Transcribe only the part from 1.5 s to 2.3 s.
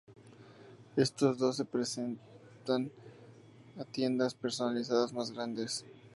se prestan